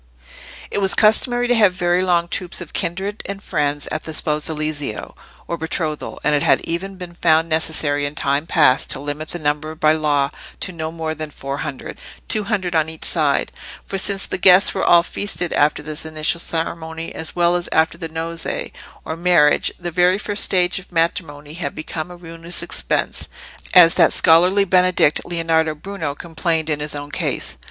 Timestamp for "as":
17.13-17.35, 17.55-17.69, 23.75-23.93